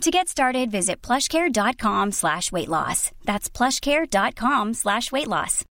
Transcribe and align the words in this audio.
To 0.00 0.10
get 0.10 0.28
started, 0.28 0.70
visit 0.70 1.00
plushcare.com 1.02 2.12
slash 2.12 2.52
weight 2.52 2.68
loss. 2.68 3.10
That's 3.24 3.48
plushcare.com 3.48 4.74
slash 4.74 5.12
weight 5.12 5.28
loss. 5.28 5.64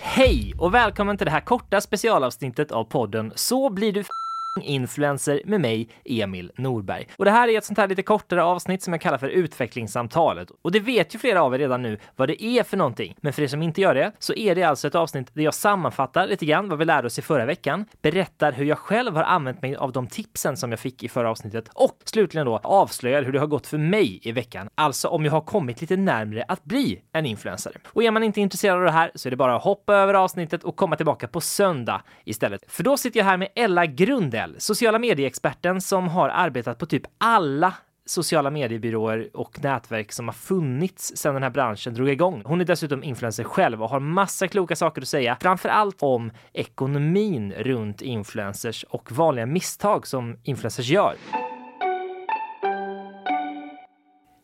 Hej 0.00 0.54
och 0.58 0.74
välkommen 0.74 1.16
till 1.16 1.24
det 1.24 1.30
här 1.30 1.40
korta 1.40 1.80
specialavsnittet 1.80 2.72
av 2.72 2.84
podden 2.84 3.32
Så 3.34 3.70
blir 3.70 3.92
du 3.92 4.04
influencer 4.62 5.40
med 5.44 5.60
mig, 5.60 5.88
Emil 6.04 6.52
Norberg. 6.56 7.08
Och 7.16 7.24
det 7.24 7.30
här 7.30 7.48
är 7.48 7.58
ett 7.58 7.64
sånt 7.64 7.78
här 7.78 7.88
lite 7.88 8.02
kortare 8.02 8.44
avsnitt 8.44 8.82
som 8.82 8.92
jag 8.92 9.00
kallar 9.00 9.18
för 9.18 9.28
utvecklingssamtalet. 9.28 10.48
Och 10.62 10.72
det 10.72 10.80
vet 10.80 11.14
ju 11.14 11.18
flera 11.18 11.42
av 11.42 11.54
er 11.54 11.58
redan 11.58 11.82
nu 11.82 11.98
vad 12.16 12.28
det 12.28 12.44
är 12.44 12.62
för 12.62 12.76
någonting. 12.76 13.16
Men 13.20 13.32
för 13.32 13.42
er 13.42 13.46
som 13.46 13.62
inte 13.62 13.80
gör 13.80 13.94
det 13.94 14.12
så 14.18 14.34
är 14.34 14.54
det 14.54 14.62
alltså 14.62 14.88
ett 14.88 14.94
avsnitt 14.94 15.34
där 15.34 15.42
jag 15.42 15.54
sammanfattar 15.54 16.26
lite 16.26 16.46
grann 16.46 16.68
vad 16.68 16.78
vi 16.78 16.84
lärde 16.84 17.06
oss 17.06 17.18
i 17.18 17.22
förra 17.22 17.46
veckan, 17.46 17.84
berättar 18.02 18.52
hur 18.52 18.64
jag 18.64 18.78
själv 18.78 19.16
har 19.16 19.22
använt 19.22 19.62
mig 19.62 19.76
av 19.76 19.92
de 19.92 20.06
tipsen 20.06 20.56
som 20.56 20.70
jag 20.70 20.80
fick 20.80 21.02
i 21.02 21.08
förra 21.08 21.30
avsnittet 21.30 21.68
och 21.74 21.98
slutligen 22.04 22.46
då 22.46 22.56
avslöjar 22.62 23.22
hur 23.22 23.32
det 23.32 23.40
har 23.40 23.46
gått 23.46 23.66
för 23.66 23.78
mig 23.78 24.20
i 24.22 24.32
veckan. 24.32 24.68
Alltså 24.74 25.08
om 25.08 25.24
jag 25.24 25.32
har 25.32 25.40
kommit 25.40 25.80
lite 25.80 25.96
närmre 25.96 26.44
att 26.48 26.64
bli 26.64 27.02
en 27.12 27.26
influencer. 27.26 27.72
Och 27.86 28.02
är 28.02 28.10
man 28.10 28.22
inte 28.22 28.40
intresserad 28.40 28.78
av 28.78 28.84
det 28.84 28.90
här 28.90 29.10
så 29.14 29.28
är 29.28 29.30
det 29.30 29.36
bara 29.36 29.56
att 29.56 29.62
hoppa 29.62 29.94
över 29.94 30.14
avsnittet 30.14 30.64
och 30.64 30.76
komma 30.76 30.96
tillbaka 30.96 31.28
på 31.28 31.40
söndag 31.40 32.02
istället. 32.24 32.64
För 32.68 32.82
då 32.82 32.96
sitter 32.96 33.20
jag 33.20 33.24
här 33.24 33.36
med 33.36 33.48
Ella 33.54 33.86
Grundel 33.86 34.45
Snell, 34.46 34.60
sociala 34.60 34.98
medieexperten 34.98 35.80
som 35.80 36.08
har 36.08 36.28
arbetat 36.28 36.78
på 36.78 36.86
typ 36.86 37.02
alla 37.18 37.74
sociala 38.06 38.50
mediebyråer 38.50 39.30
och 39.34 39.62
nätverk 39.62 40.12
som 40.12 40.28
har 40.28 40.32
funnits 40.32 41.16
sedan 41.16 41.34
den 41.34 41.42
här 41.42 41.50
branschen 41.50 41.94
drog 41.94 42.08
igång. 42.08 42.42
Hon 42.44 42.60
är 42.60 42.64
dessutom 42.64 43.04
influencer 43.04 43.44
själv 43.44 43.82
och 43.82 43.90
har 43.90 44.00
massa 44.00 44.48
kloka 44.48 44.76
saker 44.76 45.02
att 45.02 45.08
säga, 45.08 45.36
framför 45.40 45.68
allt 45.68 46.02
om 46.02 46.30
ekonomin 46.52 47.52
runt 47.52 48.02
influencers 48.02 48.84
och 48.84 49.12
vanliga 49.12 49.46
misstag 49.46 50.06
som 50.06 50.36
influencers 50.42 50.88
gör. 50.88 51.16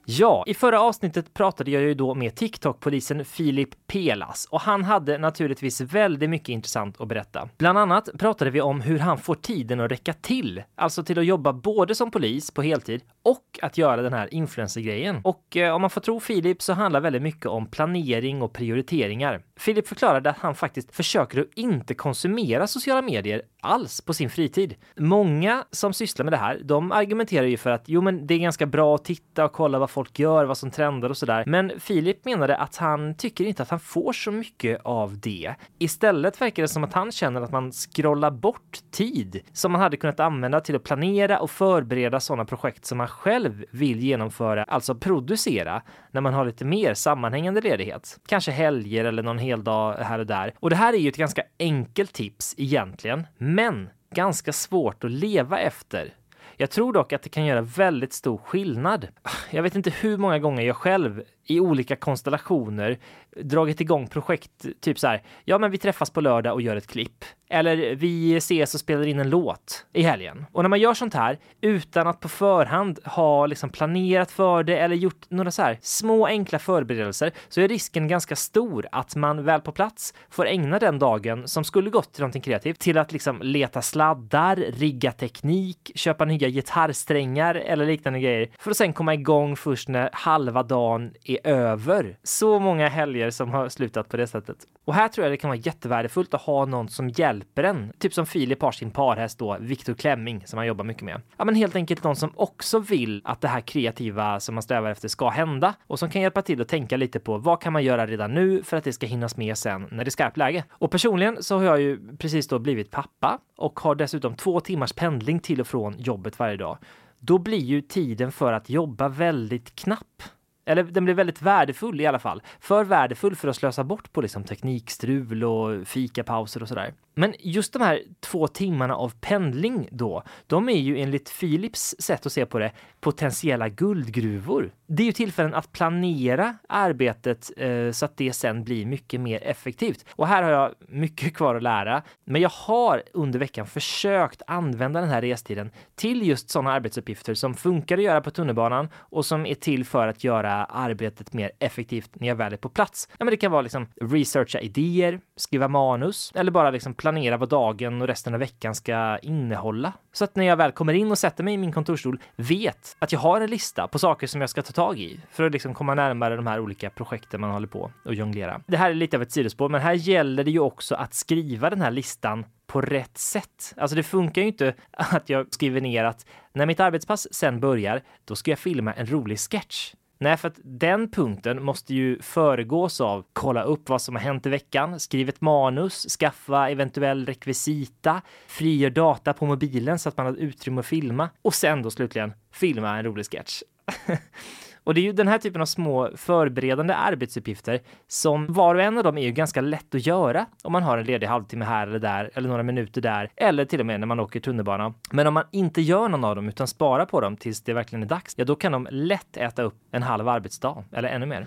Ja, 0.04 0.44
i 0.46 0.54
förra 0.54 0.80
avsnittet 0.80 1.34
pratade 1.34 1.70
jag 1.70 1.82
ju 1.82 1.94
då 1.94 2.14
med 2.14 2.34
TikTok-polisen 2.34 3.24
Filip 3.24 3.86
Pelas 3.86 4.48
och 4.50 4.60
han 4.60 4.84
hade 4.84 5.18
naturligtvis 5.18 5.80
väldigt 5.80 6.30
mycket 6.30 6.48
intressant 6.48 7.00
att 7.00 7.08
berätta. 7.08 7.48
Bland 7.58 7.78
annat 7.78 8.08
pratade 8.18 8.50
vi 8.50 8.60
om 8.60 8.80
hur 8.80 8.98
han 8.98 9.18
får 9.18 9.34
tiden 9.34 9.80
att 9.80 9.90
räcka 9.90 10.12
till, 10.12 10.62
alltså 10.74 11.04
till 11.04 11.18
att 11.18 11.26
jobba 11.26 11.52
både 11.52 11.94
som 11.94 12.10
polis 12.10 12.50
på 12.50 12.62
heltid 12.62 13.00
och 13.22 13.58
att 13.62 13.78
göra 13.78 14.02
den 14.02 14.12
här 14.12 14.34
influencer-grejen. 14.34 15.20
Och 15.24 15.56
eh, 15.56 15.74
om 15.74 15.80
man 15.80 15.90
får 15.90 16.00
tro 16.00 16.20
Filip 16.20 16.62
så 16.62 16.72
handlar 16.72 17.00
väldigt 17.00 17.22
mycket 17.22 17.46
om 17.46 17.66
planering 17.66 18.42
och 18.42 18.52
prioriteringar. 18.52 19.42
Filip 19.56 19.88
förklarade 19.88 20.30
att 20.30 20.38
han 20.38 20.54
faktiskt 20.54 20.96
försöker 20.96 21.40
att 21.40 21.46
inte 21.54 21.94
konsumera 21.94 22.66
sociala 22.66 23.02
medier 23.02 23.42
alls 23.60 24.00
på 24.00 24.14
sin 24.14 24.30
fritid. 24.30 24.74
Många 24.96 25.64
som 25.70 25.92
sysslar 25.92 26.24
med 26.24 26.32
det 26.32 26.36
här, 26.36 26.60
de 26.64 26.92
argumenterar 26.92 27.46
ju 27.46 27.56
för 27.56 27.70
att 27.70 27.82
jo, 27.86 28.00
men 28.00 28.26
det 28.26 28.34
är 28.34 28.38
ganska 28.38 28.66
bra 28.66 28.94
att 28.94 29.04
titta 29.04 29.44
och 29.44 29.52
kolla 29.52 29.78
vad 29.78 29.90
folk 29.90 30.18
gör, 30.18 30.44
vad 30.44 30.58
som 30.58 30.70
trendar 30.70 31.10
och 31.10 31.16
sådär. 31.16 31.44
Men 31.46 31.80
Filip 31.80 32.24
menade 32.24 32.56
att 32.56 32.76
han 32.76 33.14
tycker 33.14 33.44
inte 33.44 33.62
att 33.62 33.70
han 33.70 33.80
får 33.80 34.12
så 34.12 34.30
mycket 34.30 34.80
av 34.84 35.20
det. 35.20 35.54
Istället 35.78 36.40
verkar 36.40 36.62
det 36.62 36.68
som 36.68 36.84
att 36.84 36.92
han 36.92 37.12
känner 37.12 37.40
att 37.40 37.52
man 37.52 37.72
scrollar 37.72 38.30
bort 38.30 38.78
tid 38.90 39.40
som 39.52 39.72
man 39.72 39.80
hade 39.80 39.96
kunnat 39.96 40.20
använda 40.20 40.60
till 40.60 40.76
att 40.76 40.84
planera 40.84 41.38
och 41.38 41.50
förbereda 41.50 42.20
sådana 42.20 42.44
projekt 42.44 42.84
som 42.84 42.98
man 42.98 43.08
själv 43.12 43.64
vill 43.70 44.00
genomföra, 44.00 44.64
alltså 44.64 44.94
producera, 44.94 45.82
när 46.10 46.20
man 46.20 46.34
har 46.34 46.44
lite 46.44 46.64
mer 46.64 46.94
sammanhängande 46.94 47.60
ledighet. 47.60 48.20
Kanske 48.28 48.50
helger 48.50 49.04
eller 49.04 49.22
någon 49.22 49.38
hel 49.38 49.64
dag 49.64 49.94
här 49.94 50.18
och 50.18 50.26
där. 50.26 50.54
Och 50.60 50.70
det 50.70 50.76
här 50.76 50.92
är 50.92 50.98
ju 50.98 51.08
ett 51.08 51.16
ganska 51.16 51.42
enkelt 51.58 52.12
tips 52.12 52.54
egentligen, 52.58 53.26
men 53.38 53.88
ganska 54.14 54.52
svårt 54.52 55.04
att 55.04 55.10
leva 55.10 55.58
efter. 55.58 56.14
Jag 56.56 56.70
tror 56.70 56.92
dock 56.92 57.12
att 57.12 57.22
det 57.22 57.28
kan 57.28 57.44
göra 57.44 57.60
väldigt 57.60 58.12
stor 58.12 58.38
skillnad. 58.38 59.08
Jag 59.50 59.62
vet 59.62 59.76
inte 59.76 59.90
hur 59.90 60.16
många 60.16 60.38
gånger 60.38 60.62
jag 60.62 60.76
själv 60.76 61.22
i 61.46 61.60
olika 61.60 61.96
konstellationer 61.96 62.98
dragit 63.36 63.80
igång 63.80 64.06
projekt, 64.06 64.66
typ 64.80 64.98
så 64.98 65.06
här, 65.06 65.22
ja 65.44 65.58
men 65.58 65.70
vi 65.70 65.78
träffas 65.78 66.10
på 66.10 66.20
lördag 66.20 66.52
och 66.52 66.62
gör 66.62 66.76
ett 66.76 66.86
klipp. 66.86 67.24
Eller 67.50 67.94
vi 67.94 68.36
ses 68.36 68.74
och 68.74 68.80
spelar 68.80 69.06
in 69.06 69.20
en 69.20 69.30
låt 69.30 69.86
i 69.92 70.02
helgen. 70.02 70.46
Och 70.52 70.62
när 70.62 70.68
man 70.68 70.80
gör 70.80 70.94
sånt 70.94 71.14
här 71.14 71.38
utan 71.60 72.06
att 72.06 72.20
på 72.20 72.28
förhand 72.28 72.98
ha 73.04 73.46
liksom 73.46 73.70
planerat 73.70 74.30
för 74.30 74.62
det 74.64 74.78
eller 74.78 74.96
gjort 74.96 75.24
några 75.28 75.50
så 75.50 75.62
här 75.62 75.78
små 75.80 76.26
enkla 76.26 76.58
förberedelser 76.58 77.32
så 77.48 77.60
är 77.60 77.68
risken 77.68 78.08
ganska 78.08 78.36
stor 78.36 78.86
att 78.92 79.16
man 79.16 79.44
väl 79.44 79.60
på 79.60 79.72
plats 79.72 80.14
får 80.30 80.46
ägna 80.46 80.78
den 80.78 80.98
dagen 80.98 81.48
som 81.48 81.64
skulle 81.64 81.90
gått 81.90 82.12
till 82.12 82.22
någonting 82.22 82.42
kreativt 82.42 82.78
till 82.78 82.98
att 82.98 83.12
liksom 83.12 83.38
leta 83.42 83.82
sladdar, 83.82 84.56
rigga 84.56 85.12
teknik, 85.12 85.92
köpa 85.94 86.24
nya 86.24 86.48
gitarrsträngar 86.48 87.54
eller 87.54 87.86
liknande 87.86 88.20
grejer 88.20 88.48
för 88.58 88.70
att 88.70 88.76
sen 88.76 88.92
komma 88.92 89.14
igång 89.14 89.56
först 89.56 89.88
när 89.88 90.10
halva 90.12 90.62
dagen 90.62 91.14
är 91.24 91.31
är 91.32 91.46
över. 91.46 92.18
Så 92.22 92.58
många 92.58 92.88
helger 92.88 93.30
som 93.30 93.50
har 93.50 93.68
slutat 93.68 94.08
på 94.08 94.16
det 94.16 94.26
sättet. 94.26 94.56
Och 94.84 94.94
här 94.94 95.08
tror 95.08 95.24
jag 95.24 95.32
det 95.32 95.36
kan 95.36 95.50
vara 95.50 95.58
jättevärdefullt 95.58 96.34
att 96.34 96.42
ha 96.42 96.64
någon 96.64 96.88
som 96.88 97.08
hjälper 97.08 97.64
en. 97.64 97.92
Typ 97.98 98.14
som 98.14 98.26
Filip 98.26 98.62
har 98.62 98.72
sin 98.72 98.90
parhäst 98.90 99.38
då, 99.38 99.56
Viktor 99.60 99.94
Klemming, 99.94 100.42
som 100.46 100.58
han 100.58 100.66
jobbar 100.66 100.84
mycket 100.84 101.02
med. 101.02 101.20
Ja, 101.36 101.44
men 101.44 101.54
helt 101.54 101.76
enkelt 101.76 102.04
någon 102.04 102.16
som 102.16 102.32
också 102.36 102.78
vill 102.78 103.22
att 103.24 103.40
det 103.40 103.48
här 103.48 103.60
kreativa 103.60 104.40
som 104.40 104.54
man 104.54 104.62
strävar 104.62 104.90
efter 104.90 105.08
ska 105.08 105.28
hända 105.28 105.74
och 105.86 105.98
som 105.98 106.10
kan 106.10 106.22
hjälpa 106.22 106.42
till 106.42 106.60
att 106.60 106.68
tänka 106.68 106.96
lite 106.96 107.20
på 107.20 107.38
vad 107.38 107.60
kan 107.60 107.72
man 107.72 107.84
göra 107.84 108.06
redan 108.06 108.34
nu 108.34 108.62
för 108.62 108.76
att 108.76 108.84
det 108.84 108.92
ska 108.92 109.06
hinnas 109.06 109.36
med 109.36 109.58
sen 109.58 109.88
när 109.90 110.04
det 110.04 110.08
är 110.08 110.10
skarpt 110.10 110.36
läge. 110.36 110.64
Och 110.70 110.90
personligen 110.90 111.42
så 111.42 111.56
har 111.56 111.64
jag 111.64 111.80
ju 111.80 112.16
precis 112.16 112.48
då 112.48 112.58
blivit 112.58 112.90
pappa 112.90 113.38
och 113.56 113.80
har 113.80 113.94
dessutom 113.94 114.34
två 114.34 114.60
timmars 114.60 114.92
pendling 114.92 115.40
till 115.40 115.60
och 115.60 115.66
från 115.66 115.94
jobbet 115.98 116.38
varje 116.38 116.56
dag. 116.56 116.78
Då 117.18 117.38
blir 117.38 117.58
ju 117.58 117.80
tiden 117.80 118.32
för 118.32 118.52
att 118.52 118.70
jobba 118.70 119.08
väldigt 119.08 119.74
knapp 119.74 120.22
eller 120.64 120.82
den 120.82 121.04
blir 121.04 121.14
väldigt 121.14 121.42
värdefull 121.42 122.00
i 122.00 122.06
alla 122.06 122.18
fall. 122.18 122.42
För 122.60 122.84
värdefull 122.84 123.36
för 123.36 123.48
att 123.48 123.56
slösa 123.56 123.84
bort 123.84 124.12
på 124.12 124.20
liksom 124.20 124.44
teknikstrul 124.44 125.44
och 125.44 125.86
fikapauser 125.86 126.62
och 126.62 126.68
sådär. 126.68 126.94
Men 127.14 127.34
just 127.38 127.72
de 127.72 127.82
här 127.82 128.02
två 128.20 128.48
timmarna 128.48 128.96
av 128.96 129.12
pendling 129.20 129.88
då, 129.90 130.22
de 130.46 130.68
är 130.68 130.78
ju 130.78 130.98
enligt 130.98 131.40
Philips 131.40 131.94
sätt 131.98 132.26
att 132.26 132.32
se 132.32 132.46
på 132.46 132.58
det 132.58 132.72
potentiella 133.00 133.68
guldgruvor. 133.68 134.72
Det 134.86 135.02
är 135.02 135.06
ju 135.06 135.12
tillfällen 135.12 135.54
att 135.54 135.72
planera 135.72 136.56
arbetet 136.68 137.50
eh, 137.56 137.90
så 137.90 138.04
att 138.04 138.16
det 138.16 138.32
sen 138.32 138.64
blir 138.64 138.86
mycket 138.86 139.20
mer 139.20 139.42
effektivt. 139.42 140.04
Och 140.10 140.26
här 140.26 140.42
har 140.42 140.50
jag 140.50 140.74
mycket 140.88 141.34
kvar 141.36 141.54
att 141.54 141.62
lära, 141.62 142.02
men 142.24 142.42
jag 142.42 142.50
har 142.50 143.02
under 143.12 143.38
veckan 143.38 143.66
försökt 143.66 144.42
använda 144.46 145.00
den 145.00 145.10
här 145.10 145.22
restiden 145.22 145.70
till 145.94 146.26
just 146.26 146.50
sådana 146.50 146.72
arbetsuppgifter 146.72 147.34
som 147.34 147.54
funkar 147.54 147.98
att 147.98 148.04
göra 148.04 148.20
på 148.20 148.30
tunnelbanan 148.30 148.88
och 148.96 149.26
som 149.26 149.46
är 149.46 149.54
till 149.54 149.84
för 149.84 150.08
att 150.08 150.24
göra 150.24 150.64
arbetet 150.64 151.32
mer 151.32 151.50
effektivt 151.58 152.10
när 152.14 152.28
jag 152.28 152.36
väl 152.36 152.52
är 152.52 152.56
på 152.56 152.68
plats. 152.68 153.08
Ja, 153.18 153.24
men 153.24 153.30
det 153.30 153.36
kan 153.36 153.52
vara 153.52 153.62
liksom 153.62 153.86
researcha 154.00 154.60
idéer, 154.60 155.20
skriva 155.36 155.68
manus 155.68 156.32
eller 156.34 156.50
bara 156.50 156.70
liksom 156.70 156.94
planera 157.02 157.36
vad 157.36 157.48
dagen 157.48 158.02
och 158.02 158.08
resten 158.08 158.34
av 158.34 158.40
veckan 158.40 158.74
ska 158.74 159.18
innehålla. 159.18 159.92
Så 160.12 160.24
att 160.24 160.36
när 160.36 160.44
jag 160.44 160.56
väl 160.56 160.72
kommer 160.72 160.92
in 160.92 161.10
och 161.10 161.18
sätter 161.18 161.44
mig 161.44 161.54
i 161.54 161.58
min 161.58 161.72
kontorsstol 161.72 162.18
vet 162.36 162.96
att 162.98 163.12
jag 163.12 163.20
har 163.20 163.40
en 163.40 163.50
lista 163.50 163.88
på 163.88 163.98
saker 163.98 164.26
som 164.26 164.40
jag 164.40 164.50
ska 164.50 164.62
ta 164.62 164.72
tag 164.72 164.98
i 165.00 165.20
för 165.30 165.44
att 165.44 165.52
liksom 165.52 165.74
komma 165.74 165.94
närmare 165.94 166.36
de 166.36 166.46
här 166.46 166.60
olika 166.60 166.90
projekten 166.90 167.40
man 167.40 167.50
håller 167.50 167.66
på 167.66 167.90
och 168.04 168.14
jonglera. 168.14 168.60
Det 168.66 168.76
här 168.76 168.90
är 168.90 168.94
lite 168.94 169.16
av 169.16 169.22
ett 169.22 169.32
sidospår, 169.32 169.68
men 169.68 169.80
här 169.80 169.92
gäller 169.92 170.44
det 170.44 170.50
ju 170.50 170.60
också 170.60 170.94
att 170.94 171.14
skriva 171.14 171.70
den 171.70 171.80
här 171.80 171.90
listan 171.90 172.44
på 172.66 172.80
rätt 172.80 173.18
sätt. 173.18 173.74
Alltså 173.76 173.96
det 173.96 174.02
funkar 174.02 174.42
ju 174.42 174.48
inte 174.48 174.74
att 174.90 175.28
jag 175.28 175.54
skriver 175.54 175.80
ner 175.80 176.04
att 176.04 176.26
när 176.52 176.66
mitt 176.66 176.80
arbetspass 176.80 177.34
sen 177.34 177.60
börjar, 177.60 178.02
då 178.24 178.36
ska 178.36 178.50
jag 178.50 178.58
filma 178.58 178.92
en 178.92 179.06
rolig 179.06 179.38
sketch. 179.38 179.94
Nej, 180.22 180.36
för 180.36 180.48
att 180.48 180.60
den 180.64 181.10
punkten 181.10 181.62
måste 181.62 181.94
ju 181.94 182.22
föregås 182.22 183.00
av 183.00 183.24
kolla 183.32 183.62
upp 183.62 183.88
vad 183.88 184.02
som 184.02 184.14
har 184.14 184.22
hänt 184.22 184.46
i 184.46 184.48
veckan, 184.48 185.00
skriv 185.00 185.28
ett 185.28 185.40
manus, 185.40 186.06
skaffa 186.20 186.70
eventuell 186.70 187.26
rekvisita, 187.26 188.22
frigör 188.46 188.90
data 188.90 189.32
på 189.32 189.46
mobilen 189.46 189.98
så 189.98 190.08
att 190.08 190.16
man 190.16 190.26
har 190.26 190.34
utrymme 190.34 190.80
att 190.80 190.86
filma 190.86 191.30
och 191.42 191.54
sen 191.54 191.82
då 191.82 191.90
slutligen 191.90 192.32
filma 192.52 192.98
en 192.98 193.04
rolig 193.04 193.26
sketch. 193.26 193.62
Och 194.84 194.94
det 194.94 195.00
är 195.00 195.02
ju 195.02 195.12
den 195.12 195.28
här 195.28 195.38
typen 195.38 195.62
av 195.62 195.66
små 195.66 196.10
förberedande 196.16 196.94
arbetsuppgifter 196.94 197.80
som 198.08 198.52
var 198.52 198.74
och 198.74 198.82
en 198.82 198.98
av 198.98 199.04
dem 199.04 199.18
är 199.18 199.22
ju 199.22 199.30
ganska 199.30 199.60
lätt 199.60 199.94
att 199.94 200.06
göra 200.06 200.46
om 200.62 200.72
man 200.72 200.82
har 200.82 200.98
en 200.98 201.06
ledig 201.06 201.26
halvtimme 201.26 201.64
här 201.64 201.86
eller 201.86 201.98
där 201.98 202.30
eller 202.34 202.48
några 202.48 202.62
minuter 202.62 203.00
där 203.00 203.30
eller 203.36 203.64
till 203.64 203.80
och 203.80 203.86
med 203.86 204.00
när 204.00 204.06
man 204.06 204.20
åker 204.20 204.40
tunnelbana. 204.40 204.94
Men 205.10 205.26
om 205.26 205.34
man 205.34 205.44
inte 205.50 205.80
gör 205.80 206.08
någon 206.08 206.24
av 206.24 206.36
dem 206.36 206.48
utan 206.48 206.66
sparar 206.68 207.06
på 207.06 207.20
dem 207.20 207.36
tills 207.36 207.62
det 207.62 207.72
verkligen 207.72 208.02
är 208.02 208.06
dags, 208.06 208.34
ja 208.38 208.44
då 208.44 208.54
kan 208.54 208.72
de 208.72 208.88
lätt 208.90 209.36
äta 209.36 209.62
upp 209.62 209.74
en 209.90 210.02
halv 210.02 210.28
arbetsdag 210.28 210.84
eller 210.92 211.08
ännu 211.08 211.26
mer. 211.26 211.46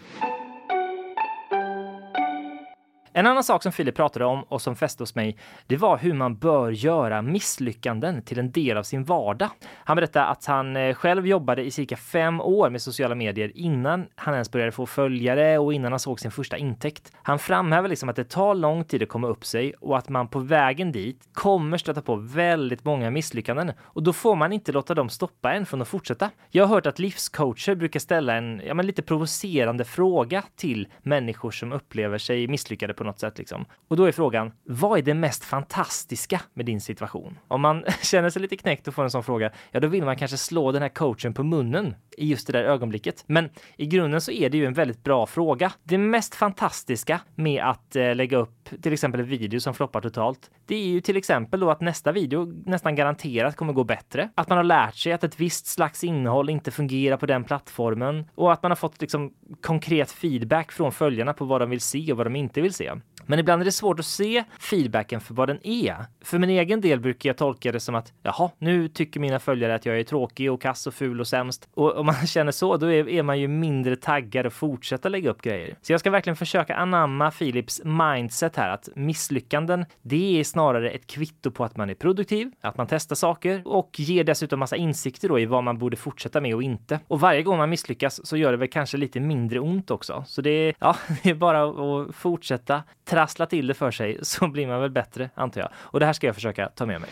En 3.17 3.27
annan 3.27 3.43
sak 3.43 3.63
som 3.63 3.71
Filip 3.71 3.95
pratade 3.95 4.25
om 4.25 4.43
och 4.43 4.61
som 4.61 4.75
fäste 4.75 5.03
hos 5.03 5.15
mig, 5.15 5.37
det 5.67 5.77
var 5.77 5.97
hur 5.97 6.13
man 6.13 6.35
bör 6.35 6.71
göra 6.71 7.21
misslyckanden 7.21 8.21
till 8.21 8.39
en 8.39 8.51
del 8.51 8.77
av 8.77 8.83
sin 8.83 9.03
vardag. 9.03 9.49
Han 9.73 9.95
berättade 9.95 10.25
att 10.25 10.45
han 10.45 10.75
eh, 10.75 10.93
själv 10.93 11.27
jobbade 11.27 11.63
i 11.63 11.71
cirka 11.71 11.97
fem 11.97 12.41
år 12.41 12.69
med 12.69 12.81
sociala 12.81 13.15
medier 13.15 13.51
innan 13.55 14.05
han 14.15 14.33
ens 14.33 14.51
började 14.51 14.71
få 14.71 14.85
följare 14.85 15.57
och 15.57 15.73
innan 15.73 15.91
han 15.91 15.99
såg 15.99 16.19
sin 16.19 16.31
första 16.31 16.57
intäkt. 16.57 17.11
Han 17.21 17.39
framhäver 17.39 17.89
liksom 17.89 18.09
att 18.09 18.15
det 18.15 18.23
tar 18.23 18.55
lång 18.55 18.83
tid 18.83 19.03
att 19.03 19.09
komma 19.09 19.27
upp 19.27 19.45
sig 19.45 19.73
och 19.73 19.97
att 19.97 20.09
man 20.09 20.27
på 20.27 20.39
vägen 20.39 20.91
dit 20.91 21.29
kommer 21.33 21.77
stöta 21.77 22.01
på 22.01 22.15
väldigt 22.15 22.85
många 22.85 23.11
misslyckanden 23.11 23.71
och 23.79 24.03
då 24.03 24.13
får 24.13 24.35
man 24.35 24.53
inte 24.53 24.71
låta 24.71 24.93
dem 24.93 25.09
stoppa 25.09 25.53
en 25.53 25.65
från 25.65 25.81
att 25.81 25.87
fortsätta. 25.87 26.29
Jag 26.49 26.65
har 26.65 26.75
hört 26.75 26.85
att 26.85 26.99
livscoacher 26.99 27.75
brukar 27.75 27.99
ställa 27.99 28.35
en 28.35 28.61
ja, 28.65 28.73
men 28.73 28.85
lite 28.85 29.01
provocerande 29.01 29.85
fråga 29.85 30.43
till 30.55 30.87
människor 31.01 31.51
som 31.51 31.71
upplever 31.71 32.17
sig 32.17 32.47
misslyckade 32.47 32.93
på 32.93 33.04
något 33.05 33.19
sätt. 33.19 33.37
Liksom. 33.37 33.65
Och 33.87 33.97
då 33.97 34.05
är 34.05 34.11
frågan, 34.11 34.51
vad 34.63 34.99
är 34.99 35.03
det 35.03 35.13
mest 35.13 35.43
fantastiska 35.43 36.41
med 36.53 36.65
din 36.65 36.81
situation? 36.81 37.39
Om 37.47 37.61
man 37.61 37.83
känner 38.01 38.29
sig 38.29 38.41
lite 38.41 38.57
knäckt 38.57 38.87
och 38.87 38.93
får 38.93 39.03
en 39.03 39.11
sån 39.11 39.23
fråga, 39.23 39.51
ja 39.71 39.79
då 39.79 39.87
vill 39.87 40.05
man 40.05 40.15
kanske 40.15 40.37
slå 40.37 40.71
den 40.71 40.81
här 40.81 40.89
coachen 40.89 41.33
på 41.33 41.43
munnen 41.43 41.95
i 42.17 42.27
just 42.29 42.47
det 42.47 42.53
där 42.53 42.63
ögonblicket. 42.63 43.23
Men 43.27 43.49
i 43.77 43.85
grunden 43.85 44.21
så 44.21 44.31
är 44.31 44.49
det 44.49 44.57
ju 44.57 44.65
en 44.65 44.73
väldigt 44.73 45.03
bra 45.03 45.25
fråga. 45.25 45.71
Det 45.83 45.97
mest 45.97 46.35
fantastiska 46.35 47.19
med 47.35 47.63
att 47.63 47.95
eh, 47.95 48.15
lägga 48.15 48.37
upp 48.37 48.69
till 48.81 48.93
exempel 48.93 49.21
en 49.21 49.27
video 49.27 49.59
som 49.59 49.73
floppar 49.73 50.01
totalt, 50.01 50.51
det 50.65 50.75
är 50.75 50.87
ju 50.87 51.01
till 51.01 51.17
exempel 51.17 51.59
då 51.59 51.71
att 51.71 51.81
nästa 51.81 52.11
video 52.11 52.53
nästan 52.65 52.95
garanterat 52.95 53.55
kommer 53.55 53.73
gå 53.73 53.83
bättre. 53.83 54.29
Att 54.35 54.49
man 54.49 54.57
har 54.57 54.63
lärt 54.63 54.95
sig 54.95 55.13
att 55.13 55.23
ett 55.23 55.39
visst 55.39 55.67
slags 55.67 56.03
innehåll 56.03 56.49
inte 56.49 56.71
fungerar 56.71 57.17
på 57.17 57.25
den 57.25 57.43
plattformen 57.43 58.25
och 58.35 58.53
att 58.53 58.63
man 58.63 58.71
har 58.71 58.75
fått 58.75 59.01
liksom 59.01 59.33
konkret 59.61 60.11
feedback 60.11 60.71
från 60.71 60.91
följarna 60.91 61.33
på 61.33 61.45
vad 61.45 61.61
de 61.61 61.69
vill 61.69 61.81
se 61.81 62.11
och 62.11 62.17
vad 62.17 62.25
de 62.25 62.35
inte 62.35 62.61
vill 62.61 62.73
se. 62.73 62.91
Men 63.25 63.39
ibland 63.39 63.61
är 63.61 63.65
det 63.65 63.71
svårt 63.71 63.99
att 63.99 64.05
se 64.05 64.43
feedbacken 64.59 65.21
för 65.21 65.33
vad 65.33 65.49
den 65.49 65.67
är. 65.67 66.05
För 66.21 66.39
min 66.39 66.49
egen 66.49 66.81
del 66.81 66.99
brukar 66.99 67.29
jag 67.29 67.37
tolka 67.37 67.71
det 67.71 67.79
som 67.79 67.95
att 67.95 68.13
jaha, 68.23 68.49
nu 68.57 68.87
tycker 68.87 69.19
mina 69.19 69.39
följare 69.39 69.75
att 69.75 69.85
jag 69.85 69.99
är 69.99 70.03
tråkig 70.03 70.51
och 70.51 70.61
kass 70.61 70.87
och 70.87 70.93
ful 70.93 71.19
och 71.19 71.27
sämst. 71.27 71.69
Och 71.73 71.97
om 71.97 72.05
man 72.05 72.15
känner 72.27 72.51
så, 72.51 72.77
då 72.77 72.91
är, 72.91 73.09
är 73.09 73.23
man 73.23 73.39
ju 73.39 73.47
mindre 73.47 73.95
taggad 73.95 74.45
att 74.45 74.53
fortsätta 74.53 75.09
lägga 75.09 75.29
upp 75.29 75.41
grejer. 75.41 75.75
Så 75.81 75.93
jag 75.93 75.99
ska 75.99 76.09
verkligen 76.09 76.35
försöka 76.35 76.75
anamma 76.75 77.31
Philips 77.31 77.81
mindset 77.83 78.55
här, 78.55 78.69
att 78.69 78.89
misslyckanden, 78.95 79.85
det 80.01 80.39
är 80.39 80.43
snarare 80.43 80.89
ett 80.89 81.07
kvitto 81.07 81.51
på 81.51 81.63
att 81.63 81.77
man 81.77 81.89
är 81.89 81.95
produktiv, 81.95 82.51
att 82.61 82.77
man 82.77 82.87
testar 82.87 83.15
saker 83.15 83.61
och 83.65 83.99
ger 83.99 84.23
dessutom 84.23 84.59
massa 84.59 84.75
insikter 84.75 85.29
då 85.29 85.39
i 85.39 85.45
vad 85.45 85.63
man 85.63 85.77
borde 85.77 85.97
fortsätta 85.97 86.41
med 86.41 86.55
och 86.55 86.63
inte. 86.63 86.99
Och 87.07 87.19
varje 87.19 87.43
gång 87.43 87.57
man 87.57 87.69
misslyckas 87.69 88.27
så 88.27 88.37
gör 88.37 88.51
det 88.51 88.57
väl 88.57 88.67
kanske 88.67 88.97
lite 88.97 89.19
mindre 89.19 89.59
ont 89.59 89.91
också. 89.91 90.23
Så 90.27 90.41
det 90.41 90.49
är, 90.49 90.75
ja, 90.79 90.95
det 91.23 91.29
är 91.29 91.35
bara 91.35 91.63
att 91.63 92.15
fortsätta 92.15 92.83
trassla 93.15 93.45
till 93.45 93.67
det 93.67 93.73
för 93.73 93.91
sig 93.91 94.19
så 94.21 94.47
blir 94.47 94.67
man 94.67 94.81
väl 94.81 94.91
bättre, 94.91 95.29
antar 95.35 95.61
jag. 95.61 95.69
Och 95.75 95.99
det 95.99 96.05
här 96.05 96.13
ska 96.13 96.27
jag 96.27 96.35
försöka 96.35 96.69
ta 96.69 96.85
med 96.85 97.01
mig. 97.01 97.09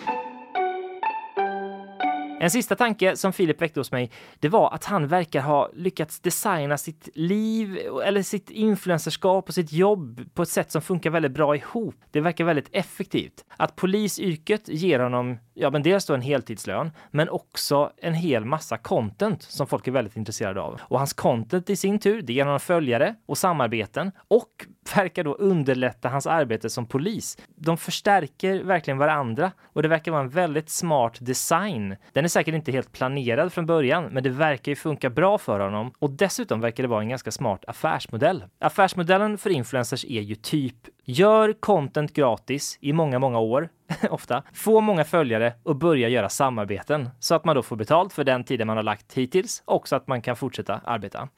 En 2.39 2.51
sista 2.51 2.75
tanke 2.75 3.15
som 3.15 3.33
Filip 3.33 3.61
väckte 3.61 3.79
hos 3.79 3.91
mig, 3.91 4.11
det 4.39 4.49
var 4.49 4.73
att 4.73 4.85
han 4.85 5.07
verkar 5.07 5.41
ha 5.41 5.69
lyckats 5.73 6.19
designa 6.19 6.77
sitt 6.77 7.09
liv 7.15 7.79
eller 8.05 8.21
sitt 8.21 8.49
influencerskap 8.49 9.47
och 9.47 9.53
sitt 9.53 9.71
jobb 9.71 10.21
på 10.33 10.41
ett 10.41 10.49
sätt 10.49 10.71
som 10.71 10.81
funkar 10.81 11.09
väldigt 11.09 11.31
bra 11.31 11.55
ihop. 11.55 11.95
Det 12.11 12.21
verkar 12.21 12.45
väldigt 12.45 12.69
effektivt. 12.71 13.45
Att 13.57 13.75
polisyrket 13.75 14.67
ger 14.67 14.99
honom, 14.99 15.37
ja 15.53 15.69
men 15.69 15.83
dels 15.83 16.05
då 16.05 16.13
en 16.13 16.21
heltidslön, 16.21 16.91
men 17.11 17.29
också 17.29 17.91
en 17.97 18.13
hel 18.13 18.45
massa 18.45 18.77
content 18.77 19.43
som 19.43 19.67
folk 19.67 19.87
är 19.87 19.91
väldigt 19.91 20.17
intresserade 20.17 20.61
av. 20.61 20.81
Och 20.81 20.97
hans 20.97 21.13
content 21.13 21.69
i 21.69 21.75
sin 21.75 21.99
tur, 21.99 22.21
det 22.21 22.33
ger 22.33 22.45
honom 22.45 22.59
följare 22.59 23.15
och 23.25 23.37
samarbeten 23.37 24.11
och 24.27 24.65
verkar 24.95 25.23
då 25.23 25.33
underlätta 25.33 26.09
hans 26.09 26.27
arbete 26.27 26.69
som 26.69 26.85
polis. 26.85 27.37
De 27.55 27.77
förstärker 27.77 28.63
verkligen 28.63 28.97
varandra 28.97 29.51
och 29.63 29.81
det 29.81 29.87
verkar 29.87 30.11
vara 30.11 30.21
en 30.21 30.29
väldigt 30.29 30.69
smart 30.69 31.17
design. 31.21 31.95
Den 32.13 32.23
är 32.25 32.29
säkert 32.29 32.55
inte 32.55 32.71
helt 32.71 32.91
planerad 32.91 33.53
från 33.53 33.65
början, 33.65 34.05
men 34.11 34.23
det 34.23 34.29
verkar 34.29 34.71
ju 34.71 34.75
funka 34.75 35.09
bra 35.09 35.37
för 35.37 35.59
honom 35.59 35.91
och 35.99 36.09
dessutom 36.09 36.61
verkar 36.61 36.83
det 36.83 36.89
vara 36.89 37.01
en 37.01 37.09
ganska 37.09 37.31
smart 37.31 37.65
affärsmodell. 37.67 38.43
Affärsmodellen 38.59 39.37
för 39.37 39.49
influencers 39.49 40.05
är 40.05 40.21
ju 40.21 40.35
typ 40.35 40.75
Gör 41.05 41.53
content 41.53 42.13
gratis 42.13 42.77
i 42.81 42.93
många, 42.93 43.19
många 43.19 43.39
år, 43.39 43.69
ofta. 44.09 44.43
Få 44.53 44.81
många 44.81 45.03
följare 45.03 45.53
och 45.63 45.75
börja 45.75 46.09
göra 46.09 46.29
samarbeten 46.29 47.09
så 47.19 47.35
att 47.35 47.45
man 47.45 47.55
då 47.55 47.63
får 47.63 47.75
betalt 47.75 48.13
för 48.13 48.23
den 48.23 48.43
tiden 48.43 48.67
man 48.67 48.77
har 48.77 48.83
lagt 48.83 49.13
hittills 49.13 49.63
och 49.65 49.87
så 49.87 49.95
att 49.95 50.07
man 50.07 50.21
kan 50.21 50.35
fortsätta 50.35 50.81
arbeta. 50.83 51.29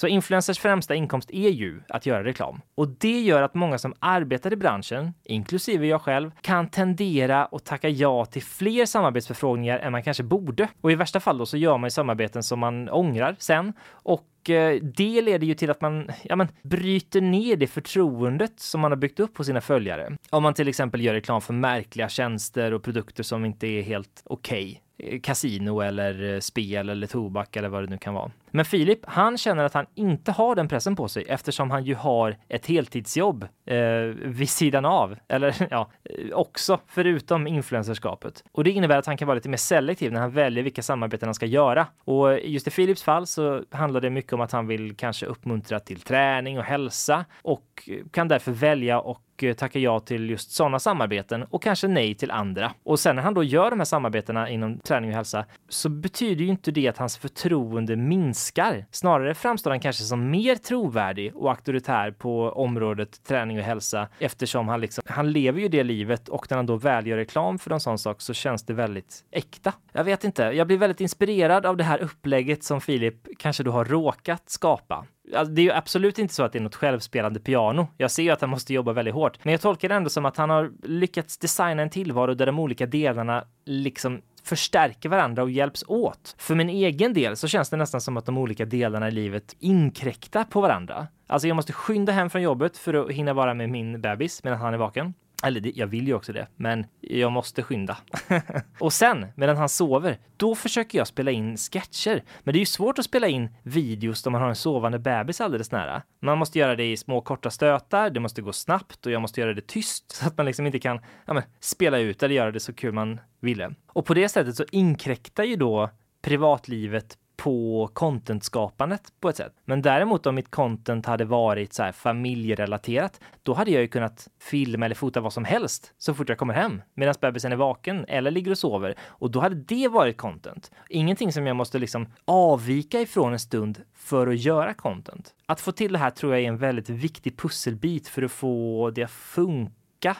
Så 0.00 0.06
influencers 0.06 0.58
främsta 0.58 0.94
inkomst 0.94 1.30
är 1.30 1.48
ju 1.48 1.80
att 1.88 2.06
göra 2.06 2.24
reklam. 2.24 2.60
Och 2.74 2.88
det 2.88 3.20
gör 3.20 3.42
att 3.42 3.54
många 3.54 3.78
som 3.78 3.94
arbetar 3.98 4.52
i 4.52 4.56
branschen, 4.56 5.14
inklusive 5.24 5.86
jag 5.86 6.02
själv, 6.02 6.30
kan 6.40 6.68
tendera 6.68 7.44
att 7.44 7.64
tacka 7.64 7.88
ja 7.88 8.24
till 8.24 8.42
fler 8.42 8.86
samarbetsförfrågningar 8.86 9.78
än 9.78 9.92
man 9.92 10.02
kanske 10.02 10.22
borde. 10.22 10.68
Och 10.80 10.92
i 10.92 10.94
värsta 10.94 11.20
fall 11.20 11.38
då 11.38 11.46
så 11.46 11.56
gör 11.56 11.78
man 11.78 11.86
ju 11.86 11.90
samarbeten 11.90 12.42
som 12.42 12.58
man 12.58 12.88
ångrar 12.88 13.36
sen 13.38 13.72
och 13.90 14.50
eh, 14.50 14.80
det 14.82 15.22
leder 15.22 15.46
ju 15.46 15.54
till 15.54 15.70
att 15.70 15.80
man 15.80 16.10
ja, 16.22 16.36
men, 16.36 16.48
bryter 16.62 17.20
ner 17.20 17.56
det 17.56 17.66
förtroendet 17.66 18.60
som 18.60 18.80
man 18.80 18.92
har 18.92 18.96
byggt 18.96 19.20
upp 19.20 19.38
hos 19.38 19.46
sina 19.46 19.60
följare. 19.60 20.16
Om 20.30 20.42
man 20.42 20.54
till 20.54 20.68
exempel 20.68 21.00
gör 21.00 21.14
reklam 21.14 21.40
för 21.40 21.52
märkliga 21.52 22.08
tjänster 22.08 22.72
och 22.72 22.82
produkter 22.82 23.22
som 23.22 23.44
inte 23.44 23.66
är 23.66 23.82
helt 23.82 24.22
okej. 24.24 24.64
Okay 24.64 24.80
kasino 25.22 25.80
eller 25.80 26.34
eh, 26.34 26.40
spel 26.40 26.88
eller 26.88 27.06
tobak 27.06 27.56
eller 27.56 27.68
vad 27.68 27.82
det 27.82 27.90
nu 27.90 27.98
kan 27.98 28.14
vara. 28.14 28.30
Men 28.50 28.64
Filip, 28.64 28.98
han 29.02 29.38
känner 29.38 29.64
att 29.64 29.74
han 29.74 29.86
inte 29.94 30.32
har 30.32 30.54
den 30.54 30.68
pressen 30.68 30.96
på 30.96 31.08
sig 31.08 31.24
eftersom 31.28 31.70
han 31.70 31.84
ju 31.84 31.94
har 31.94 32.36
ett 32.48 32.66
heltidsjobb 32.66 33.46
eh, 33.66 33.78
vid 34.24 34.48
sidan 34.48 34.84
av, 34.84 35.16
eller 35.28 35.54
ja, 35.70 35.90
eh, 36.04 36.32
också 36.32 36.80
förutom 36.86 37.46
influencerskapet. 37.46 38.44
Och 38.52 38.64
det 38.64 38.70
innebär 38.70 38.98
att 38.98 39.06
han 39.06 39.16
kan 39.16 39.28
vara 39.28 39.34
lite 39.34 39.48
mer 39.48 39.56
selektiv 39.56 40.12
när 40.12 40.20
han 40.20 40.30
väljer 40.30 40.64
vilka 40.64 40.82
samarbeten 40.82 41.26
han 41.26 41.34
ska 41.34 41.46
göra. 41.46 41.86
Och 42.04 42.40
just 42.40 42.66
i 42.66 42.70
Filips 42.70 43.02
fall 43.02 43.26
så 43.26 43.62
handlar 43.70 44.00
det 44.00 44.10
mycket 44.10 44.32
om 44.32 44.40
att 44.40 44.52
han 44.52 44.66
vill 44.66 44.96
kanske 44.96 45.26
uppmuntra 45.26 45.80
till 45.80 46.00
träning 46.00 46.58
och 46.58 46.64
hälsa 46.64 47.24
och 47.42 47.88
kan 48.12 48.28
därför 48.28 48.52
välja 48.52 49.00
och 49.00 49.22
tacka 49.40 49.48
eh, 49.48 49.54
tackar 49.54 49.80
ja 49.80 50.00
till 50.00 50.30
just 50.30 50.50
sådana 50.50 50.78
samarbeten 50.78 51.42
och 51.50 51.62
kanske 51.62 51.88
nej 51.88 52.14
till 52.14 52.30
andra. 52.30 52.72
Och 52.84 53.00
sen 53.00 53.16
när 53.16 53.22
han 53.22 53.34
då 53.34 53.44
gör 53.44 53.70
de 53.70 53.80
här 53.80 53.84
samarbetena 53.84 54.48
inom 54.48 54.78
träning 54.78 55.10
och 55.10 55.16
hälsa 55.16 55.44
så 55.68 55.88
betyder 55.88 56.44
ju 56.44 56.50
inte 56.50 56.70
det 56.70 56.88
att 56.88 56.98
hans 56.98 57.18
förtroende 57.18 57.96
minskar. 57.96 58.86
Snarare 58.90 59.34
framstår 59.34 59.70
han 59.70 59.80
kanske 59.80 60.02
som 60.02 60.30
mer 60.30 60.56
trovärdig 60.56 61.36
och 61.36 61.50
auktoritär 61.50 62.10
på 62.10 62.50
området 62.50 63.24
träning 63.24 63.58
och 63.58 63.64
hälsa 63.64 64.08
eftersom 64.18 64.68
han 64.68 64.80
liksom, 64.80 65.04
han 65.06 65.32
lever 65.32 65.60
ju 65.60 65.68
det 65.68 65.84
livet 65.84 66.28
och 66.28 66.46
när 66.50 66.56
han 66.56 66.66
då 66.66 66.76
väl 66.76 67.06
gör 67.06 67.16
reklam 67.16 67.58
för 67.58 67.70
en 67.70 67.80
sån 67.80 67.98
sak 67.98 68.20
så 68.20 68.34
känns 68.34 68.62
det 68.66 68.74
väldigt 68.74 69.24
äkta. 69.30 69.72
Jag 69.92 70.04
vet 70.04 70.24
inte, 70.24 70.42
jag 70.42 70.66
blir 70.66 70.78
väldigt 70.78 71.00
inspirerad 71.00 71.66
av 71.66 71.76
det 71.76 71.84
här 71.84 71.98
upplägget 71.98 72.64
som 72.64 72.80
Filip 72.80 73.14
kanske 73.38 73.62
då 73.62 73.70
har 73.70 73.84
råkat 73.84 74.50
skapa. 74.50 75.06
Alltså, 75.34 75.54
det 75.54 75.60
är 75.60 75.64
ju 75.64 75.72
absolut 75.72 76.18
inte 76.18 76.34
så 76.34 76.42
att 76.42 76.52
det 76.52 76.58
är 76.58 76.62
något 76.62 76.74
självspelande 76.74 77.40
piano. 77.40 77.88
Jag 77.96 78.10
ser 78.10 78.22
ju 78.22 78.30
att 78.30 78.40
han 78.40 78.50
måste 78.50 78.74
jobba 78.74 78.92
väldigt 78.92 79.14
hårt, 79.14 79.44
men 79.44 79.52
jag 79.52 79.60
tolkar 79.60 79.88
det 79.88 79.94
ändå 79.94 80.10
som 80.10 80.24
att 80.26 80.36
han 80.36 80.50
har 80.50 80.70
lyckats 80.82 81.38
designa 81.38 81.82
en 81.82 81.90
tillvaro 81.90 82.34
där 82.34 82.46
de 82.46 82.58
olika 82.58 82.86
delarna 82.86 83.44
liksom 83.64 84.20
förstärker 84.42 85.08
varandra 85.08 85.42
och 85.42 85.50
hjälps 85.50 85.84
åt. 85.88 86.34
För 86.38 86.54
min 86.54 86.68
egen 86.68 87.14
del 87.14 87.36
så 87.36 87.48
känns 87.48 87.70
det 87.70 87.76
nästan 87.76 88.00
som 88.00 88.16
att 88.16 88.26
de 88.26 88.38
olika 88.38 88.64
delarna 88.64 89.08
i 89.08 89.10
livet 89.10 89.56
inkräktar 89.58 90.44
på 90.44 90.60
varandra. 90.60 91.06
Alltså 91.26 91.48
jag 91.48 91.54
måste 91.54 91.72
skynda 91.72 92.12
hem 92.12 92.30
från 92.30 92.42
jobbet 92.42 92.78
för 92.78 92.94
att 92.94 93.10
hinna 93.10 93.32
vara 93.32 93.54
med 93.54 93.70
min 93.70 94.00
bebis 94.00 94.44
medan 94.44 94.58
han 94.58 94.74
är 94.74 94.78
vaken. 94.78 95.14
Eller 95.42 95.78
jag 95.78 95.86
vill 95.86 96.06
ju 96.06 96.14
också 96.14 96.32
det, 96.32 96.46
men 96.56 96.86
jag 97.00 97.32
måste 97.32 97.62
skynda. 97.62 97.96
och 98.78 98.92
sen, 98.92 99.26
medan 99.34 99.56
han 99.56 99.68
sover, 99.68 100.18
då 100.36 100.54
försöker 100.54 100.98
jag 100.98 101.06
spela 101.06 101.30
in 101.30 101.56
sketcher. 101.56 102.22
Men 102.42 102.52
det 102.52 102.58
är 102.58 102.60
ju 102.60 102.66
svårt 102.66 102.98
att 102.98 103.04
spela 103.04 103.28
in 103.28 103.48
videos 103.62 104.22
då 104.22 104.30
man 104.30 104.42
har 104.42 104.48
en 104.48 104.56
sovande 104.56 104.98
bebis 104.98 105.40
alldeles 105.40 105.72
nära. 105.72 106.02
Man 106.20 106.38
måste 106.38 106.58
göra 106.58 106.76
det 106.76 106.92
i 106.92 106.96
små 106.96 107.20
korta 107.20 107.50
stötar, 107.50 108.10
det 108.10 108.20
måste 108.20 108.42
gå 108.42 108.52
snabbt 108.52 109.06
och 109.06 109.12
jag 109.12 109.22
måste 109.22 109.40
göra 109.40 109.54
det 109.54 109.66
tyst 109.66 110.12
så 110.12 110.26
att 110.26 110.36
man 110.36 110.46
liksom 110.46 110.66
inte 110.66 110.78
kan 110.78 111.00
ja, 111.26 111.32
men, 111.32 111.42
spela 111.60 111.98
ut 111.98 112.22
eller 112.22 112.34
göra 112.34 112.50
det 112.50 112.60
så 112.60 112.72
kul 112.72 112.92
man 112.92 113.20
ville. 113.40 113.74
Och 113.86 114.06
på 114.06 114.14
det 114.14 114.28
sättet 114.28 114.56
så 114.56 114.64
inkräktar 114.70 115.44
ju 115.44 115.56
då 115.56 115.90
privatlivet 116.22 117.18
på 117.40 117.90
contentskapandet 117.92 119.12
på 119.20 119.28
ett 119.28 119.36
sätt. 119.36 119.52
Men 119.64 119.82
däremot 119.82 120.26
om 120.26 120.34
mitt 120.34 120.50
content 120.50 121.06
hade 121.06 121.24
varit 121.24 121.72
så 121.72 121.82
här 121.82 121.92
familjerelaterat, 121.92 123.20
då 123.42 123.54
hade 123.54 123.70
jag 123.70 123.82
ju 123.82 123.88
kunnat 123.88 124.28
filma 124.40 124.86
eller 124.86 124.94
fota 124.94 125.20
vad 125.20 125.32
som 125.32 125.44
helst 125.44 125.92
så 125.98 126.14
fort 126.14 126.28
jag 126.28 126.38
kommer 126.38 126.54
hem 126.54 126.82
medan 126.94 127.14
bebisen 127.20 127.52
är 127.52 127.56
vaken 127.56 128.04
eller 128.08 128.30
ligger 128.30 128.50
och 128.50 128.58
sover. 128.58 128.94
Och 129.00 129.30
då 129.30 129.40
hade 129.40 129.54
det 129.54 129.88
varit 129.88 130.16
content. 130.16 130.70
Ingenting 130.88 131.32
som 131.32 131.46
jag 131.46 131.56
måste 131.56 131.78
liksom 131.78 132.06
avvika 132.24 133.00
ifrån 133.00 133.32
en 133.32 133.38
stund 133.38 133.80
för 133.94 134.26
att 134.26 134.38
göra 134.38 134.74
content. 134.74 135.34
Att 135.46 135.60
få 135.60 135.72
till 135.72 135.92
det 135.92 135.98
här 135.98 136.10
tror 136.10 136.34
jag 136.34 136.42
är 136.42 136.48
en 136.48 136.58
väldigt 136.58 136.88
viktig 136.88 137.38
pusselbit 137.38 138.08
för 138.08 138.22
att 138.22 138.32
få 138.32 138.90
det 138.94 139.02
att 139.02 139.10
funka 139.10 140.16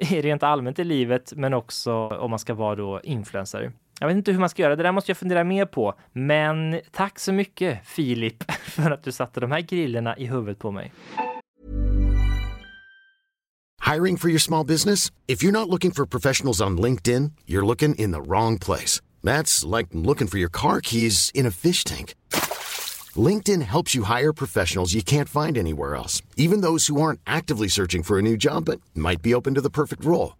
rent 0.00 0.42
allmänt 0.42 0.78
i 0.78 0.84
livet, 0.84 1.32
men 1.36 1.54
också 1.54 1.92
om 2.08 2.30
man 2.30 2.38
ska 2.38 2.54
vara 2.54 2.74
då 2.74 3.00
influencer. 3.02 3.72
Jag 4.00 4.06
vet 4.06 4.16
inte 4.16 4.32
hur 4.32 4.38
man 4.38 4.48
ska 4.48 4.62
göra, 4.62 4.76
det 4.76 4.82
där 4.82 4.92
måste 4.92 5.10
jag 5.10 5.16
fundera 5.16 5.44
mer 5.44 5.66
på. 5.66 5.94
Men 6.12 6.80
tack 6.90 7.18
så 7.18 7.32
mycket 7.32 7.78
Filip 7.84 8.52
för 8.62 8.90
att 8.90 9.02
du 9.02 9.12
satte 9.12 9.40
de 9.40 9.52
här 9.52 9.60
grillorna 9.60 10.16
i 10.16 10.26
huvudet 10.26 10.58
på 10.58 10.70
mig. 10.70 10.92
Hiring 13.92 14.16
for 14.16 14.30
your 14.30 14.38
small 14.38 14.66
business? 14.66 15.12
If 15.26 15.44
you're 15.44 15.52
not 15.52 15.68
looking 15.68 15.90
for 15.90 16.06
professionals 16.06 16.60
on 16.60 16.80
LinkedIn, 16.80 17.32
you're 17.46 17.66
looking 17.66 17.94
in 17.94 18.12
the 18.12 18.20
wrong 18.20 18.58
place. 18.58 19.02
That's 19.22 19.76
like 19.76 19.88
looking 19.92 20.28
for 20.28 20.38
your 20.38 20.50
car 20.52 20.80
keys 20.80 21.30
in 21.34 21.46
a 21.46 21.50
fish 21.50 21.84
tank. 21.84 22.14
LinkedIn 23.28 23.62
helps 23.62 23.94
you 23.94 24.04
hire 24.04 24.32
professionals 24.32 24.94
you 24.94 25.02
can't 25.02 25.28
find 25.28 25.58
anywhere 25.58 25.96
else, 25.96 26.22
even 26.36 26.60
those 26.62 26.86
who 26.86 27.00
aren't 27.00 27.20
actively 27.26 27.68
searching 27.68 28.02
for 28.04 28.18
a 28.18 28.22
new 28.22 28.36
job 28.36 28.64
but 28.64 28.80
might 28.94 29.22
be 29.22 29.34
open 29.34 29.54
to 29.54 29.60
the 29.60 29.70
perfect 29.70 30.04
role. 30.04 30.39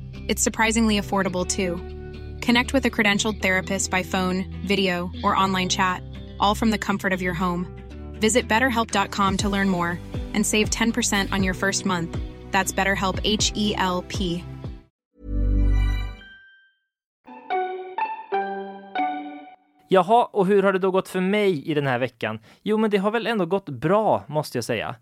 It's 0.27 0.41
surprisingly 0.41 0.99
affordable 0.99 1.45
too. 1.47 1.77
Connect 2.45 2.73
with 2.73 2.85
a 2.85 2.89
credentialed 2.89 3.41
therapist 3.41 3.91
by 3.91 4.03
phone, 4.03 4.45
video, 4.65 5.11
or 5.23 5.35
online 5.35 5.69
chat, 5.69 6.01
all 6.39 6.55
from 6.55 6.71
the 6.71 6.77
comfort 6.77 7.13
of 7.13 7.21
your 7.21 7.33
home. 7.33 7.67
Visit 8.19 8.47
betterhelp.com 8.47 9.37
to 9.37 9.49
learn 9.49 9.69
more 9.69 9.99
and 10.33 10.45
save 10.45 10.69
10% 10.69 11.33
on 11.33 11.43
your 11.43 11.53
first 11.53 11.85
month. 11.85 12.17
That's 12.51 12.71
BetterHelp 12.73 13.19
H 13.23 13.51
E 13.55 13.75
L 13.75 14.03
P. 14.07 14.43
Jaha, 19.93 20.29
och 20.31 20.47
hur 20.47 20.63
har 20.63 20.73
det 20.73 20.79
då 20.79 20.91
gått 20.91 21.07
för 21.07 21.21
mig 21.21 21.69
i 21.69 21.73
den 21.73 21.87
här 21.87 21.99
veckan? 21.99 22.39
Jo, 22.63 22.77
men 22.77 22.89
det 22.89 22.97
har 22.97 23.11
väl 23.11 23.27
ändå 23.27 23.45
gått 23.45 23.69
bra, 23.69 24.23
måste 24.27 24.57
jag 24.57 24.65
säga. 24.65 24.95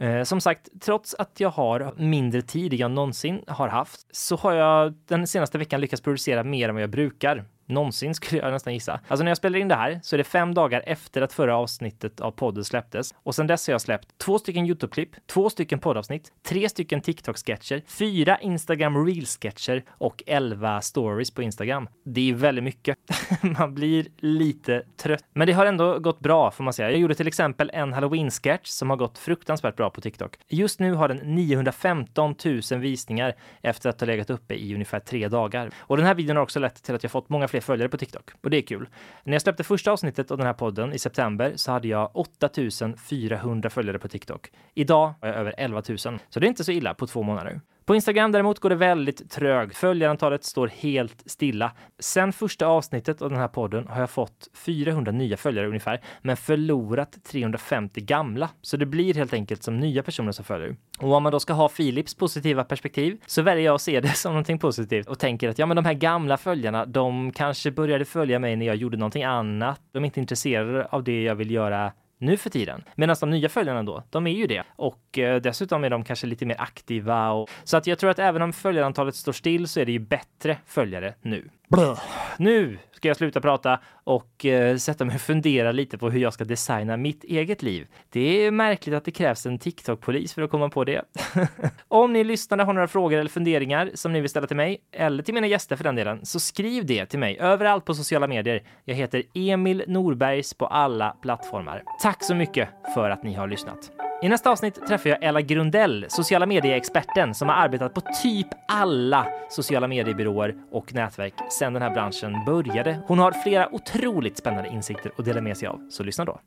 Eh, 0.00 0.22
som 0.22 0.40
sagt, 0.40 0.68
trots 0.80 1.14
att 1.14 1.40
jag 1.40 1.50
har 1.50 1.94
mindre 1.96 2.42
tid 2.42 2.72
än 2.72 2.78
jag 2.78 2.90
någonsin 2.90 3.44
har 3.46 3.68
haft 3.68 4.16
så 4.16 4.36
har 4.36 4.52
jag 4.52 4.94
den 5.08 5.26
senaste 5.26 5.58
veckan 5.58 5.80
lyckats 5.80 6.02
producera 6.02 6.44
mer 6.44 6.68
än 6.68 6.74
vad 6.74 6.82
jag 6.82 6.90
brukar 6.90 7.44
någonsin 7.66 8.14
skulle 8.14 8.40
jag 8.40 8.52
nästan 8.52 8.74
gissa. 8.74 9.00
Alltså 9.08 9.24
när 9.24 9.30
jag 9.30 9.36
spelar 9.36 9.58
in 9.58 9.68
det 9.68 9.74
här 9.74 10.00
så 10.02 10.16
är 10.16 10.18
det 10.18 10.24
fem 10.24 10.54
dagar 10.54 10.82
efter 10.86 11.22
att 11.22 11.32
förra 11.32 11.56
avsnittet 11.56 12.20
av 12.20 12.30
podden 12.30 12.64
släpptes 12.64 13.14
och 13.16 13.34
sedan 13.34 13.46
dess 13.46 13.66
har 13.66 13.72
jag 13.72 13.80
släppt 13.80 14.18
två 14.18 14.38
stycken 14.38 14.66
Youtube-klipp, 14.66 15.10
två 15.26 15.50
stycken 15.50 15.78
poddavsnitt, 15.78 16.32
tre 16.42 16.68
stycken 16.68 17.00
TikTok-sketcher, 17.00 17.82
fyra 17.86 18.38
Instagram 18.38 19.06
Reels-sketcher 19.06 19.82
och 19.90 20.22
elva 20.26 20.80
stories 20.80 21.30
på 21.30 21.42
Instagram. 21.42 21.88
Det 22.04 22.30
är 22.30 22.34
väldigt 22.34 22.64
mycket. 22.64 22.98
man 23.58 23.74
blir 23.74 24.06
lite 24.16 24.82
trött, 24.96 25.24
men 25.32 25.46
det 25.46 25.52
har 25.52 25.66
ändå 25.66 25.98
gått 25.98 26.20
bra 26.20 26.50
får 26.50 26.64
man 26.64 26.72
säga. 26.72 26.90
Jag 26.90 27.00
gjorde 27.00 27.14
till 27.14 27.28
exempel 27.28 27.70
en 27.74 27.92
Halloween-sketch 27.92 28.66
som 28.66 28.90
har 28.90 28.96
gått 28.96 29.18
fruktansvärt 29.18 29.76
bra 29.76 29.90
på 29.90 30.00
TikTok. 30.00 30.36
Just 30.48 30.80
nu 30.80 30.92
har 30.92 31.08
den 31.08 31.16
915 31.16 32.34
000 32.44 32.80
visningar 32.80 33.34
efter 33.62 33.90
att 33.90 34.00
ha 34.00 34.06
legat 34.06 34.30
uppe 34.30 34.54
i 34.54 34.74
ungefär 34.74 35.00
tre 35.00 35.28
dagar. 35.28 35.70
Och 35.78 35.96
den 35.96 36.06
här 36.06 36.14
videon 36.14 36.36
har 36.36 36.42
också 36.42 36.60
lett 36.60 36.82
till 36.82 36.94
att 36.94 37.02
jag 37.02 37.12
fått 37.12 37.28
många 37.28 37.48
fler 37.52 37.60
följare 37.60 37.88
på 37.88 37.96
TikTok 37.96 38.30
och 38.42 38.50
det 38.50 38.56
är 38.56 38.62
kul. 38.62 38.88
När 39.24 39.32
jag 39.32 39.42
släppte 39.42 39.64
första 39.64 39.92
avsnittet 39.92 40.30
av 40.30 40.38
den 40.38 40.46
här 40.46 40.54
podden 40.54 40.92
i 40.92 40.98
september 40.98 41.52
så 41.56 41.72
hade 41.72 41.88
jag 41.88 42.10
8400 42.16 43.70
följare 43.70 43.98
på 43.98 44.08
TikTok. 44.08 44.50
Idag 44.74 45.14
har 45.20 45.28
jag 45.28 45.36
över 45.36 45.54
11 45.58 45.82
000, 45.88 45.98
så 45.98 46.40
det 46.40 46.46
är 46.46 46.48
inte 46.48 46.64
så 46.64 46.72
illa 46.72 46.94
på 46.94 47.06
två 47.06 47.22
månader. 47.22 47.60
På 47.84 47.94
Instagram 47.94 48.32
däremot 48.32 48.58
går 48.58 48.70
det 48.70 48.76
väldigt 48.76 49.30
trögt. 49.30 49.76
Följarantalet 49.76 50.44
står 50.44 50.68
helt 50.68 51.22
stilla. 51.26 51.72
Sen 51.98 52.32
första 52.32 52.66
avsnittet 52.66 53.22
av 53.22 53.30
den 53.30 53.38
här 53.38 53.48
podden 53.48 53.88
har 53.88 54.00
jag 54.00 54.10
fått 54.10 54.48
400 54.54 55.12
nya 55.12 55.36
följare 55.36 55.66
ungefär, 55.66 56.00
men 56.22 56.36
förlorat 56.36 57.24
350 57.24 58.00
gamla. 58.00 58.50
Så 58.62 58.76
det 58.76 58.86
blir 58.86 59.14
helt 59.14 59.32
enkelt 59.32 59.62
som 59.62 59.80
nya 59.80 60.02
personer 60.02 60.32
som 60.32 60.44
följer. 60.44 60.76
Och 60.98 61.12
om 61.12 61.22
man 61.22 61.32
då 61.32 61.40
ska 61.40 61.52
ha 61.52 61.68
Philips 61.68 62.14
positiva 62.14 62.64
perspektiv 62.64 63.18
så 63.26 63.42
väljer 63.42 63.64
jag 63.64 63.74
att 63.74 63.82
se 63.82 64.00
det 64.00 64.08
som 64.16 64.32
någonting 64.32 64.58
positivt 64.58 65.08
och 65.08 65.18
tänker 65.18 65.48
att 65.48 65.58
ja, 65.58 65.66
men 65.66 65.76
de 65.76 65.84
här 65.84 65.94
gamla 65.94 66.36
följarna, 66.36 66.86
de 66.86 67.32
kanske 67.32 67.70
började 67.70 68.04
följa 68.04 68.38
mig 68.38 68.56
när 68.56 68.66
jag 68.66 68.76
gjorde 68.76 68.96
någonting 68.96 69.24
annat. 69.24 69.80
De 69.92 70.04
är 70.04 70.06
inte 70.06 70.20
intresserade 70.20 70.86
av 70.86 71.04
det 71.04 71.22
jag 71.22 71.34
vill 71.34 71.50
göra 71.50 71.92
nu 72.22 72.36
för 72.36 72.50
tiden. 72.50 72.84
Medan 72.94 73.16
de 73.20 73.30
nya 73.30 73.48
följarna 73.48 73.82
då, 73.82 74.02
de 74.10 74.26
är 74.26 74.30
ju 74.30 74.46
det. 74.46 74.62
Och 74.76 75.18
eh, 75.18 75.40
dessutom 75.40 75.84
är 75.84 75.90
de 75.90 76.04
kanske 76.04 76.26
lite 76.26 76.46
mer 76.46 76.56
aktiva. 76.58 77.30
Och, 77.30 77.50
så 77.64 77.76
att 77.76 77.86
jag 77.86 77.98
tror 77.98 78.10
att 78.10 78.18
även 78.18 78.42
om 78.42 78.52
följarantalet 78.52 79.14
står 79.14 79.32
still 79.32 79.68
så 79.68 79.80
är 79.80 79.86
det 79.86 79.92
ju 79.92 79.98
bättre 79.98 80.58
följare 80.66 81.14
nu. 81.22 81.48
Blö. 81.72 81.96
Nu 82.36 82.78
ska 82.92 83.08
jag 83.08 83.16
sluta 83.16 83.40
prata 83.40 83.80
och 84.04 84.46
eh, 84.46 84.76
sätta 84.76 85.04
mig 85.04 85.14
och 85.14 85.20
fundera 85.20 85.72
lite 85.72 85.98
på 85.98 86.10
hur 86.10 86.20
jag 86.20 86.32
ska 86.32 86.44
designa 86.44 86.96
mitt 86.96 87.24
eget 87.24 87.62
liv. 87.62 87.86
Det 88.10 88.46
är 88.46 88.50
märkligt 88.50 88.94
att 88.94 89.04
det 89.04 89.10
krävs 89.10 89.46
en 89.46 89.58
TikTok-polis 89.58 90.34
för 90.34 90.42
att 90.42 90.50
komma 90.50 90.68
på 90.68 90.84
det. 90.84 91.02
Om 91.88 92.12
ni 92.12 92.24
lyssnare 92.24 92.62
har 92.62 92.72
några 92.72 92.88
frågor 92.88 93.18
eller 93.18 93.30
funderingar 93.30 93.90
som 93.94 94.12
ni 94.12 94.20
vill 94.20 94.30
ställa 94.30 94.46
till 94.46 94.56
mig, 94.56 94.78
eller 94.92 95.22
till 95.22 95.34
mina 95.34 95.46
gäster 95.46 95.76
för 95.76 95.84
den 95.84 95.94
delen, 95.94 96.26
så 96.26 96.40
skriv 96.40 96.86
det 96.86 97.06
till 97.06 97.18
mig 97.18 97.38
överallt 97.40 97.84
på 97.84 97.94
sociala 97.94 98.26
medier. 98.26 98.62
Jag 98.84 98.94
heter 98.94 99.22
Emil 99.34 99.84
Norbergs 99.88 100.54
på 100.54 100.66
alla 100.66 101.16
plattformar. 101.22 101.82
Tack 102.02 102.24
så 102.24 102.34
mycket 102.34 102.68
för 102.94 103.10
att 103.10 103.22
ni 103.22 103.34
har 103.34 103.48
lyssnat. 103.48 104.11
I 104.22 104.28
nästa 104.28 104.50
avsnitt 104.50 104.86
träffar 104.86 105.10
jag 105.10 105.24
Ella 105.24 105.40
Grundell, 105.40 106.06
sociala 106.08 106.46
medieexperten 106.46 107.34
som 107.34 107.48
har 107.48 107.56
arbetat 107.56 107.94
på 107.94 108.00
typ 108.22 108.46
alla 108.68 109.26
sociala 109.50 109.88
mediebyråer 109.88 110.54
och 110.70 110.94
nätverk 110.94 111.34
sedan 111.50 111.72
den 111.72 111.82
här 111.82 111.90
branschen 111.90 112.44
började. 112.46 113.02
Hon 113.06 113.18
har 113.18 113.32
flera 113.32 113.74
otroligt 113.74 114.38
spännande 114.38 114.68
insikter 114.68 115.12
att 115.18 115.24
dela 115.24 115.40
med 115.40 115.56
sig 115.56 115.68
av, 115.68 115.80
så 115.90 116.02
lyssna 116.02 116.24
då. 116.24 116.40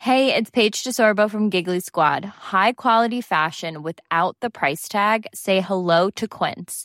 Hej, 0.00 0.26
det 0.26 0.36
är 0.36 0.44
Paige 0.44 0.82
DeSorbo 0.84 1.28
från 1.28 1.50
Giggly 1.50 1.80
Squad. 1.80 2.24
High 2.24 2.72
quality 2.76 3.22
fashion 3.22 3.82
without 3.82 4.40
the 4.40 4.50
price 4.50 4.92
tag. 4.92 5.26
Say 5.32 5.60
hello 5.60 6.10
to 6.10 6.26
Quince. 6.28 6.84